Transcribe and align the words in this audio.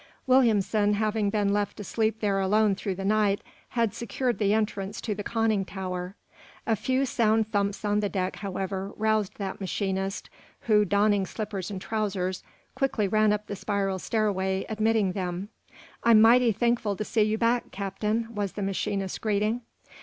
Williamson, 0.25 0.95
having 0.95 1.29
been 1.29 1.53
left 1.53 1.77
to 1.77 1.83
sleep 1.83 2.21
there 2.21 2.39
alone 2.39 2.73
through 2.73 2.95
the 2.95 3.05
night, 3.05 3.39
had 3.69 3.93
secured 3.93 4.39
the 4.39 4.51
entrance 4.51 4.99
to 4.99 5.13
the 5.13 5.21
conning 5.21 5.63
tower. 5.63 6.15
A 6.65 6.75
few 6.75 7.05
sound 7.05 7.51
thumps 7.51 7.85
on 7.85 7.99
the 7.99 8.09
deck, 8.09 8.37
however, 8.37 8.91
roused 8.97 9.37
that 9.37 9.59
machinist, 9.61 10.27
who, 10.61 10.85
donning 10.85 11.27
slippers 11.27 11.69
and 11.69 11.79
trousers, 11.79 12.41
quickly 12.73 13.07
ran 13.07 13.31
up 13.31 13.45
the 13.45 13.55
spiral 13.55 13.99
stairway, 13.99 14.65
admitting 14.69 15.11
them. 15.11 15.49
"I'm 16.03 16.19
mighty 16.19 16.51
thankful 16.51 16.95
to 16.95 17.05
see 17.05 17.21
you 17.21 17.37
back, 17.37 17.69
Captain," 17.69 18.33
was 18.33 18.53
the 18.53 18.63
machinist's 18.63 19.19
greeting. 19.19 19.61